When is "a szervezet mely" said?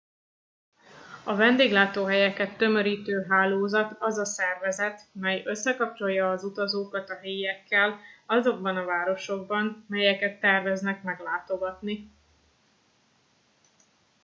4.17-5.41